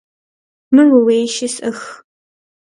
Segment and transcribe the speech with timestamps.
[0.73, 1.79] Мыр ууейщи, сӏых.